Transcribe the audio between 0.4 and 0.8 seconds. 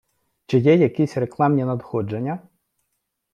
Чи є